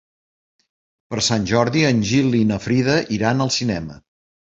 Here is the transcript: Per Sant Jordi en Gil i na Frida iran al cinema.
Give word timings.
Per 1.11 1.19
Sant 1.27 1.45
Jordi 1.53 1.85
en 1.91 2.01
Gil 2.15 2.41
i 2.41 2.43
na 2.55 2.61
Frida 2.67 2.99
iran 3.21 3.49
al 3.49 3.57
cinema. 3.63 4.05